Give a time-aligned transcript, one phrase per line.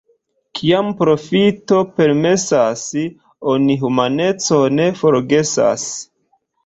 [0.59, 2.85] Kiam profito permesas,
[3.55, 5.87] oni humanecon forgesas.